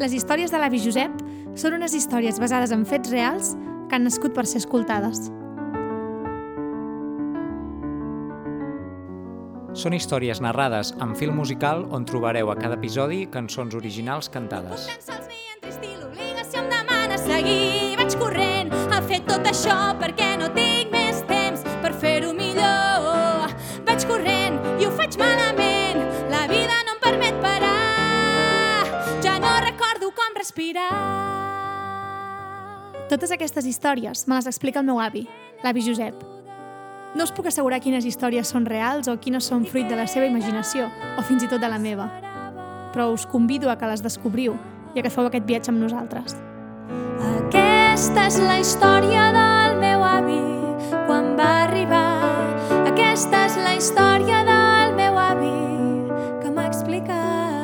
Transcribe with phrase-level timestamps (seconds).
[0.00, 1.20] Les històries de l'avi Josep
[1.54, 3.52] són unes històries basades en fets reals
[3.88, 5.28] que han nascut per ser escoltades.
[9.78, 14.88] Són històries narrades en fil musical on trobareu a cada episodi cançons originals cantades.
[14.90, 17.94] Tan sols m'hi entristir l'obligació em demana seguir.
[18.02, 23.54] Vaig corrent a fer tot això perquè no tinc més temps per fer-ho millor.
[23.86, 25.43] Vaig corrent i ho faig malament.
[30.44, 30.92] respirar.
[33.08, 35.24] Totes aquestes històries me les explica el meu avi,
[35.64, 36.20] l'avi Josep.
[37.14, 40.26] No us puc assegurar quines històries són reals o quines són fruit de la seva
[40.28, 42.10] imaginació, o fins i tot de la meva.
[42.92, 44.58] Però us convido a que les descobriu
[44.94, 46.36] i a que feu aquest viatge amb nosaltres.
[47.46, 50.40] Aquesta és la història del meu avi
[51.06, 52.20] quan va arribar.
[52.84, 55.54] Aquesta és la història del meu avi
[56.42, 57.63] que m'ha explicat.